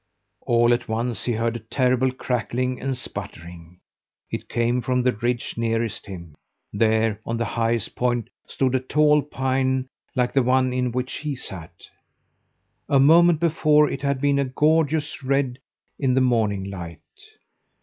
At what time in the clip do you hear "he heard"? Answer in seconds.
1.25-1.55